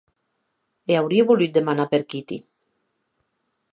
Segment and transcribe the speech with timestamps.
[0.91, 2.39] E aurie volut demanar per Kitty.